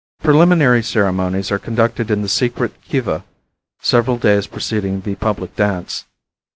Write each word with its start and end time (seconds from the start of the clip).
Preliminary 0.23 0.81
ceremonies 0.81 1.51
are 1.51 1.59
conducted 1.59 2.09
in 2.09 2.23
the 2.23 2.27
secret 2.27 2.73
Kiva 2.81 3.23
several 3.83 4.17
days 4.17 4.47
preceding 4.47 5.01
the 5.01 5.13
public 5.13 5.55
dance. 5.55 6.05